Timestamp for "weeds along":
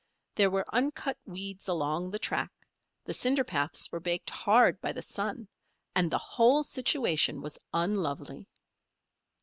1.27-2.09